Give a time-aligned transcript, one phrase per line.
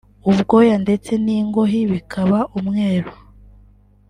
[0.31, 3.11] ubwoya ndetse n’ingohi bikaba umweru